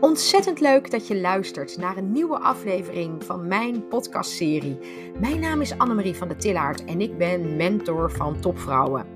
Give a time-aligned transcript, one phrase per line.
[0.00, 4.78] Ontzettend leuk dat je luistert naar een nieuwe aflevering van mijn podcastserie.
[5.18, 9.06] Mijn naam is Annemarie van der Tillaert en ik ben mentor van topvrouwen.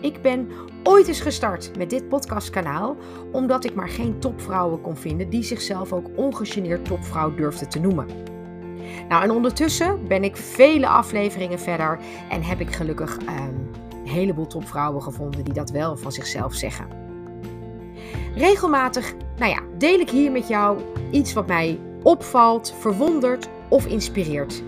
[0.00, 0.48] Ik ben
[0.82, 2.96] ooit eens gestart met dit podcastkanaal
[3.32, 8.06] omdat ik maar geen topvrouwen kon vinden die zichzelf ook ongegeneerd topvrouw durfden te noemen.
[9.08, 11.98] Nou, en ondertussen ben ik vele afleveringen verder
[12.30, 13.54] en heb ik gelukkig ehm,
[13.90, 16.86] een heleboel topvrouwen gevonden die dat wel van zichzelf zeggen.
[18.34, 19.14] Regelmatig
[19.84, 20.80] deel ik hier met jou
[21.10, 24.62] iets wat mij opvalt, verwondert of inspireert.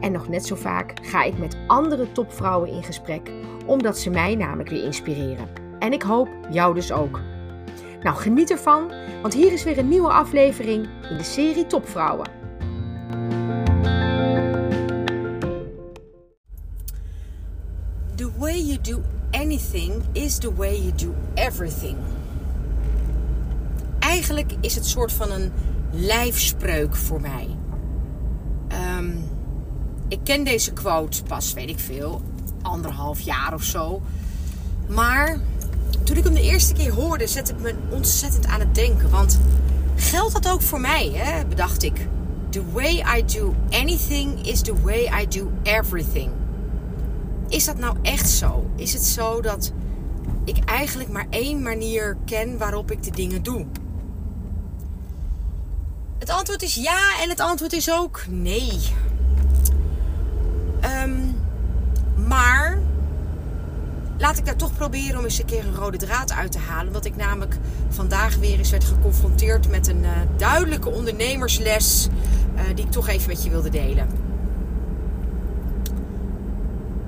[0.00, 3.30] En nog net zo vaak ga ik met andere topvrouwen in gesprek,
[3.66, 5.48] omdat ze mij namelijk weer inspireren.
[5.78, 7.20] En ik hoop jou dus ook.
[8.02, 8.92] Nou, geniet ervan,
[9.22, 12.30] want hier is weer een nieuwe aflevering in de serie Topvrouwen.
[18.14, 19.00] The way you do
[19.30, 21.96] anything is the way you do everything
[24.16, 25.52] eigenlijk is het soort van een
[25.92, 27.48] lijfspreuk voor mij.
[28.68, 29.10] Ehm,
[30.08, 32.22] ik ken deze quote pas, weet ik veel,
[32.62, 34.02] anderhalf jaar of zo.
[34.88, 35.38] Maar
[36.04, 39.10] toen ik hem de eerste keer hoorde, zette het me ontzettend aan het denken.
[39.10, 39.40] Want
[39.96, 41.46] geldt dat ook voor mij, hè?
[41.46, 42.08] bedacht ik.
[42.50, 46.30] The way I do anything is the way I do everything.
[47.48, 48.70] Is dat nou echt zo?
[48.76, 49.72] Is het zo dat
[50.44, 53.66] ik eigenlijk maar één manier ken waarop ik de dingen doe?
[56.26, 58.80] Het antwoord is ja en het antwoord is ook nee.
[60.80, 61.20] Ehm,
[62.26, 62.78] maar
[64.18, 66.86] laat ik daar toch proberen om eens een keer een rode draad uit te halen.
[66.86, 67.56] Omdat ik namelijk
[67.88, 72.08] vandaag weer eens werd geconfronteerd met een uh, duidelijke ondernemersles
[72.54, 74.08] uh, die ik toch even met je wilde delen.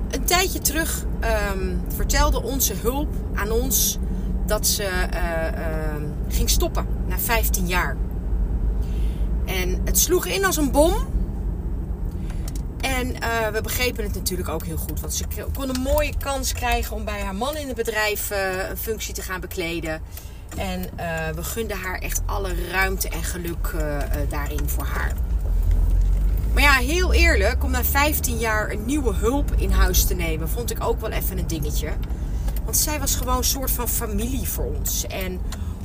[0.09, 1.05] Een tijdje terug
[1.53, 3.97] um, vertelde onze hulp aan ons
[4.45, 4.83] dat ze
[5.13, 5.95] uh,
[6.27, 7.97] ging stoppen na 15 jaar.
[9.49, 10.93] En het sloeg in als een bom.
[12.81, 14.99] En uh, we begrepen het natuurlijk ook heel goed.
[14.99, 15.23] Want ze
[15.53, 19.13] kon een mooie kans krijgen om bij haar man in het bedrijf uh, een functie
[19.13, 20.01] te gaan bekleden.
[20.57, 23.75] En uh, we gunden haar echt alle ruimte en geluk
[24.29, 25.13] daarin voor haar.
[26.53, 30.49] Maar ja, heel eerlijk, om na 15 jaar een nieuwe hulp in huis te nemen,
[30.49, 31.89] vond ik ook wel even een dingetje.
[32.63, 35.07] Want zij was gewoon een soort van familie voor ons.
[35.07, 35.41] En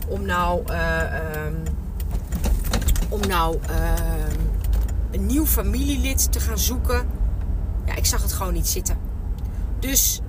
[0.09, 1.55] om nou ehm,
[3.15, 4.39] om nou ehm,
[5.11, 7.07] een nieuw familielid te gaan zoeken.
[7.87, 8.97] Ja, ik zag het gewoon niet zitten.
[9.79, 10.21] Dus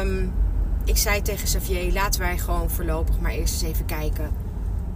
[0.00, 0.32] um,
[0.84, 4.30] ik zei tegen Xavier, laten wij gewoon voorlopig maar eerst eens even kijken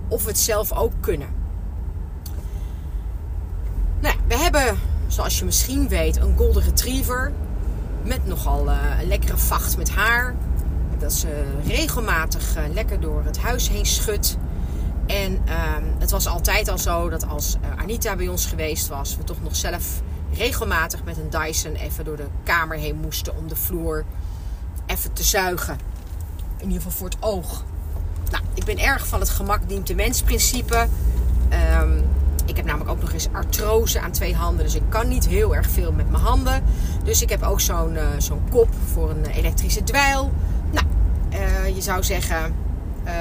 [0.08, 1.28] of we het zelf ook kunnen.
[4.00, 7.32] Nou, we hebben, zoals je misschien weet, een golden retriever
[8.02, 10.34] met nogal uh, een lekkere vacht met haar.
[10.98, 14.38] Dat ze regelmatig uh, lekker door het huis heen schudt.
[15.08, 19.16] En um, het was altijd al zo dat als uh, Anita bij ons geweest was,
[19.16, 20.02] we toch nog zelf
[20.32, 24.04] regelmatig met een Dyson even door de kamer heen moesten om de vloer
[24.86, 25.78] even te zuigen.
[26.56, 27.64] In ieder geval voor het oog.
[28.30, 30.86] Nou, ik ben erg van het gemak dient de mens principe.
[31.80, 32.04] Um,
[32.44, 34.64] ik heb namelijk ook nog eens artrose aan twee handen.
[34.64, 36.64] Dus ik kan niet heel erg veel met mijn handen.
[37.04, 40.32] Dus ik heb ook zo'n zo'n kop voor een elektrische dweil.
[40.70, 40.86] Nou,
[41.32, 42.54] uh, je zou zeggen...
[43.04, 43.12] Uh,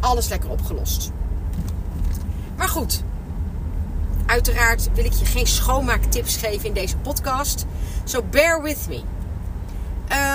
[0.00, 1.10] alles lekker opgelost.
[2.56, 3.02] Maar goed,
[4.26, 7.66] uiteraard wil ik je geen schoonmaaktips geven in deze podcast.
[8.04, 9.02] So bear with me.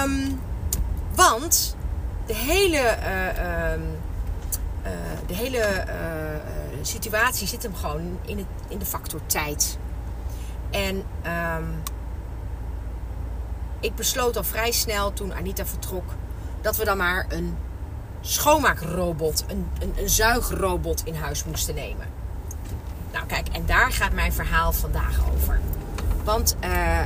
[0.03, 0.39] Um,
[1.15, 1.75] want
[2.25, 3.81] de hele, uh, um,
[4.85, 4.91] uh,
[5.27, 9.77] de hele uh, situatie zit hem gewoon in, het, in de factor tijd.
[10.71, 10.95] En
[11.55, 11.81] um,
[13.79, 16.05] ik besloot al vrij snel toen Anita vertrok
[16.61, 17.57] dat we dan maar een
[18.25, 22.07] schoonmaakrobot, een, een, een zuigrobot in huis moesten nemen.
[23.11, 25.59] Nou kijk, en daar gaat mijn verhaal vandaag over.
[26.23, 27.05] Want uh, uh,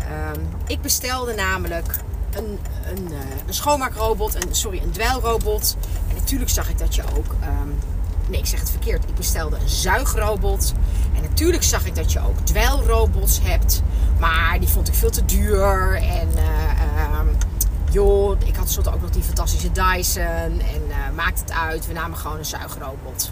[0.68, 1.96] ik bestelde namelijk
[2.32, 3.18] een, een, uh,
[3.48, 5.78] een schoonmaakrobot, een, sorry, een dweilrobot.
[6.10, 7.80] En natuurlijk zag ik dat je ook, um,
[8.28, 10.74] nee ik zeg het verkeerd, ik bestelde een zuigrobot.
[11.16, 13.81] En natuurlijk zag ik dat je ook dweilrobots hebt.
[14.20, 16.28] Maar die vond ik veel te duur en...
[16.28, 16.87] Um,
[17.98, 20.60] joh, ik had soort ook nog die fantastische Dyson.
[20.60, 21.88] En uh, maakt het uit.
[21.88, 23.32] We namen gewoon een zuigrobot.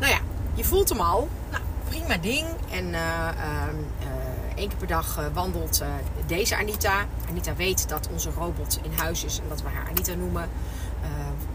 [0.00, 0.18] Nou ja,
[0.54, 1.28] je voelt hem al.
[1.50, 2.46] Nou, prima ding.
[2.70, 3.28] En uh,
[4.54, 5.82] één keer per dag wandelt
[6.26, 7.04] deze Anita.
[7.28, 10.48] Anita weet dat onze robot in huis is en dat we haar Anita noemen.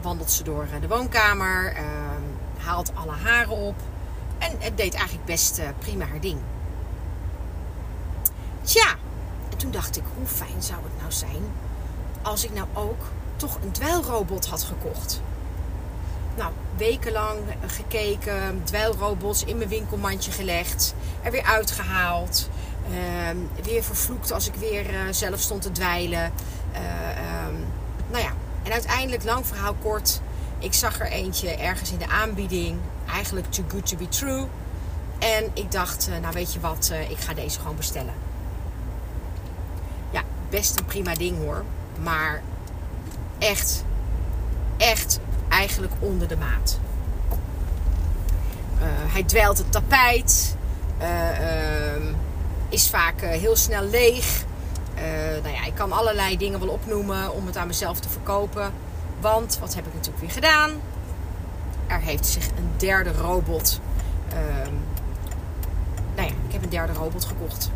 [0.01, 1.73] wandelt ze door de woonkamer.
[1.73, 3.75] Ehm, haalt alle haren op.
[4.37, 6.39] En het deed eigenlijk best prima haar ding.
[9.55, 11.43] En toen dacht ik, hoe fijn zou het nou zijn
[12.21, 13.01] als ik nou ook
[13.35, 15.21] toch een dweilrobot had gekocht.
[16.35, 22.49] nou, wekenlang gekeken, dweilrobots in mijn winkelmandje gelegd, er weer uitgehaald.
[22.91, 26.31] Ehm, weer vervloekt als ik weer uh, zelf stond te dweilen.
[26.73, 26.79] Uh,
[28.11, 28.31] nou ja,
[28.63, 30.21] en uiteindelijk, lang verhaal kort,
[30.59, 32.79] ik zag er eentje ergens in de aanbieding.
[33.11, 34.47] Eigenlijk too good to be true.
[35.19, 38.24] En ik dacht, uh, nou weet je wat, ik ga deze gewoon bestellen.
[40.55, 41.63] Best een prima ding hoor.
[42.03, 42.41] Maar
[43.37, 43.83] echt,
[44.77, 45.19] echt
[45.49, 46.79] eigenlijk onder de maat.
[49.11, 50.55] hij dwelt het tapijt.
[51.01, 52.13] Uh,
[52.69, 54.43] is vaak eh, heel snel leeg.
[55.43, 58.73] Nou ja, ik kan allerlei dingen wel opnoemen om het aan mezelf te verkopen.
[59.19, 60.71] Want wat heb ik natuurlijk weer gedaan?
[61.87, 63.79] Er heeft zich een derde robot.
[64.33, 64.37] Uh,
[66.15, 67.69] nou ja, ik heb een derde robot gekocht.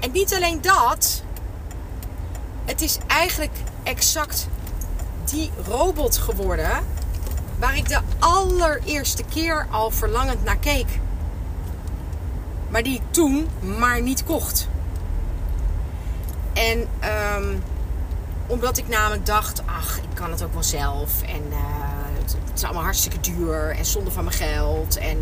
[0.00, 1.24] En niet alleen dat.
[2.66, 3.52] Het is eigenlijk
[3.82, 4.48] exact
[5.24, 6.70] die robot geworden.
[7.58, 10.98] Waar ik de allereerste keer al verlangend naar keek.
[12.68, 13.48] Maar die ik toen
[13.78, 14.68] maar niet kocht.
[16.52, 16.88] En
[17.36, 17.62] um,
[18.46, 21.22] omdat ik namelijk dacht, ach, ik kan het ook wel zelf.
[21.22, 21.56] En uh,
[22.22, 24.96] het, is allemaal hartstikke duur en zonde van mijn geld.
[24.96, 25.18] En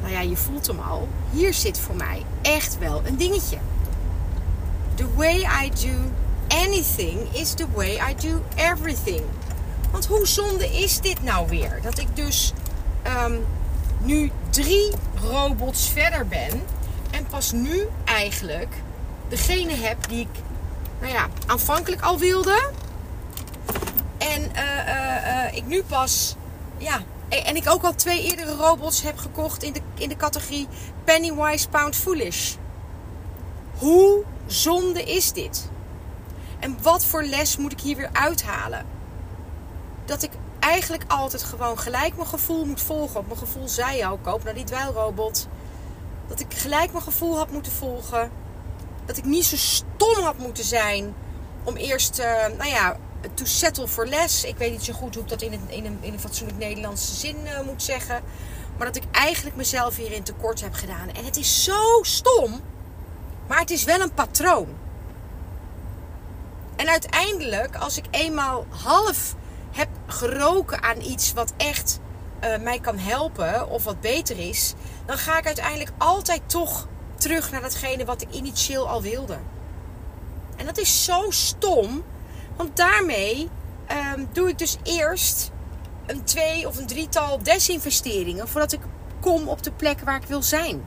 [0.00, 1.08] nou ja, je voelt hem al.
[1.30, 3.58] Hier zit voor mij echt wel een dingetje.
[5.00, 6.12] The way I do
[6.48, 9.22] anything is the way I do everything.
[9.90, 11.78] Want hoe zonde is dit nou weer?
[11.82, 12.52] Dat ik dus
[13.24, 13.46] um,
[13.98, 14.92] nu drie
[15.30, 16.62] robots verder ben.
[17.10, 18.74] En pas nu eigenlijk
[19.28, 20.42] degene heb die ik
[21.00, 22.70] nou ja, aanvankelijk al wilde.
[24.18, 26.36] En uh, uh, ik nu pas,
[26.78, 30.68] ja, en ik ook al twee eerdere robots heb gekocht in de, in de categorie
[31.04, 32.54] Pennywise Pound Foolish.
[33.78, 35.70] Hoe zonde is dit?
[36.58, 38.86] En wat voor les moet ik hier weer uithalen?
[40.04, 43.24] Dat ik eigenlijk altijd gewoon gelijk mijn gevoel moet volgen.
[43.26, 45.48] Mijn gevoel zei ook, koop naar die dweilrobot.
[46.28, 48.30] Dat ik gelijk mijn gevoel had moeten volgen.
[49.04, 51.14] Dat ik niet zo stom had moeten zijn
[51.64, 52.96] om eerst, uh, nou ja,
[53.34, 54.44] to settle for less.
[54.44, 56.58] Ik weet niet zo goed hoe ik dat in een, in een, in een fatsoenlijk
[56.58, 58.22] Nederlandse zin uh, moet zeggen.
[58.76, 61.08] Maar dat ik eigenlijk mezelf hierin tekort heb gedaan.
[61.08, 62.60] En het is zo stom.
[63.50, 64.68] Maar het is wel een patroon.
[66.76, 69.34] En uiteindelijk, als ik eenmaal half
[69.70, 72.00] heb geroken aan iets wat echt
[72.44, 74.74] uh, mij kan helpen of wat beter is,
[75.06, 79.38] dan ga ik uiteindelijk altijd toch terug naar datgene wat ik initieel al wilde.
[80.56, 82.04] En dat is zo stom,
[82.56, 83.48] want daarmee
[84.16, 85.50] um, doe ik dus eerst
[86.06, 88.80] een twee of een drietal desinvesteringen voordat ik
[89.20, 90.84] kom op de plek waar ik wil zijn.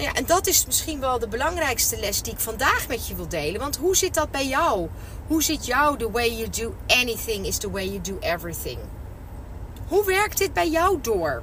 [0.00, 3.14] Nou ja, en dat is misschien wel de belangrijkste les die ik vandaag met je
[3.14, 3.60] wil delen.
[3.60, 4.88] Want hoe zit dat bij jou?
[5.26, 8.78] Hoe zit jou the way you do anything is the way you do everything?
[9.88, 11.42] Hoe werkt dit bij jou door?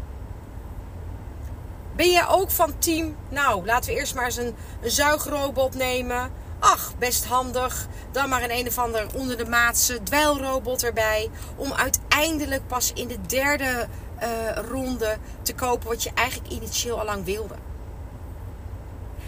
[1.96, 3.16] Ben jij ook van team?
[3.30, 6.32] Nou, laten we eerst maar eens een, zuigrobot nemen.
[6.60, 7.88] Ach, best handig.
[8.12, 11.30] Dan maar een een of ander onder de maatse dweilrobot erbij.
[11.56, 13.88] Om uiteindelijk pas in de derde
[14.22, 14.28] uh,
[14.70, 17.67] ronde te kopen wat je eigenlijk initieel al lang wilde.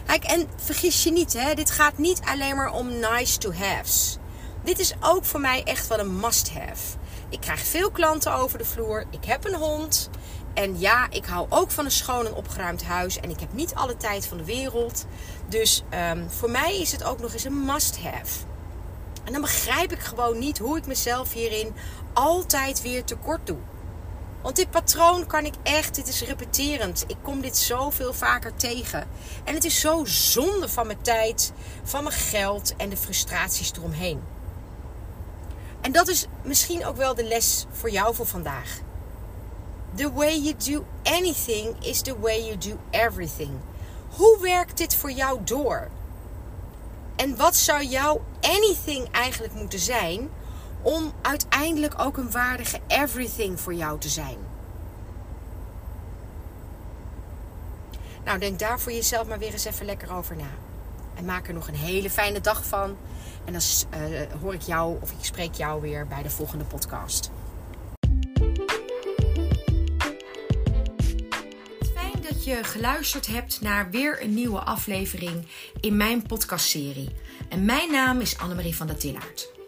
[0.09, 4.17] Kijk, en vergis je niet, hè, dit gaat niet alleen maar om nice to haves.
[4.63, 6.97] Dit is ook voor mij echt wel een must have.
[7.29, 9.05] Ik krijg veel klanten over de vloer.
[9.09, 10.09] Ik heb een hond.
[10.53, 13.19] En ja, ik hou ook van een schoon en opgeruimd huis.
[13.19, 15.05] En ik heb niet alle tijd van de wereld.
[15.47, 18.45] Dus um, voor mij is het ook nog eens een must have.
[19.23, 21.73] En dan begrijp ik gewoon niet hoe ik mezelf hierin
[22.13, 23.57] altijd weer tekort doe.
[24.41, 27.03] Want dit patroon kan ik echt, dit is repeterend.
[27.07, 29.07] Ik kom dit zoveel vaker tegen.
[29.43, 31.51] En het is zo zonde van mijn tijd,
[31.83, 34.21] van mijn geld en de frustraties eromheen.
[35.81, 38.79] En dat is misschien ook wel de les voor jou voor vandaag.
[39.95, 43.51] The way you do anything is the way you do everything.
[44.09, 45.87] Hoe werkt dit voor jou door?
[47.15, 50.29] En wat zou jouw anything eigenlijk moeten zijn
[50.81, 54.37] om uiteindelijk ook een waardige everything voor jou te zijn.
[58.25, 60.49] Nou, denk daar voor jezelf maar weer eens even lekker over na.
[61.15, 62.97] En maak er nog een hele fijne dag van.
[63.45, 63.61] En dan
[64.01, 67.31] uh, hoor ik jou of ik spreek jou weer bij de volgende podcast.
[71.93, 75.47] Fijn dat je geluisterd hebt naar weer een nieuwe aflevering
[75.79, 77.15] in mijn podcastserie.
[77.49, 79.58] En mijn naam is Annemarie van der Tillaert.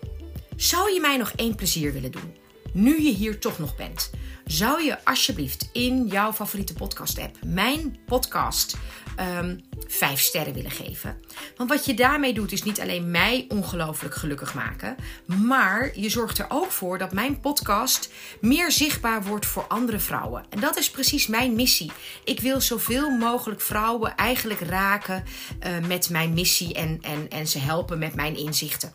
[0.62, 2.38] Zou je mij nog één plezier willen doen?
[2.74, 4.12] Nu je hier toch nog bent,
[4.46, 8.78] zou je alsjeblieft in jouw favoriete podcast-app mijn podcast
[9.20, 11.20] um, vijf sterren willen geven.
[11.58, 16.38] Want wat je daarmee doet, is niet alleen mij ongelooflijk gelukkig maken, maar je zorgt
[16.38, 20.46] er ook voor dat mijn podcast meer zichtbaar wordt voor andere vrouwen.
[20.50, 21.92] En dat is precies mijn missie.
[22.24, 25.24] Ik wil zoveel mogelijk vrouwen eigenlijk raken
[25.68, 28.92] uh, met mijn missie en, en, en ze helpen met mijn inzichten.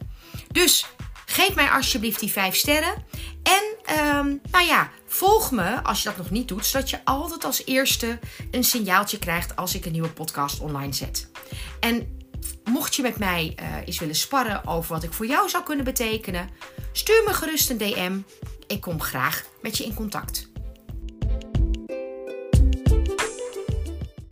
[0.53, 0.87] Dus
[1.27, 3.05] geef mij alsjeblieft die vijf sterren.
[3.43, 7.45] En um, nou ja, volg me als je dat nog niet doet, zodat je altijd
[7.45, 8.19] als eerste
[8.51, 11.31] een signaaltje krijgt als ik een nieuwe podcast online zet.
[11.81, 12.19] En
[12.65, 13.55] mocht je met mij
[13.85, 16.49] eens willen sparren over wat ik voor jou zou kunnen betekenen,
[16.93, 18.19] stuur me gerust een DM.
[18.67, 20.49] Ik kom graag met je in contact.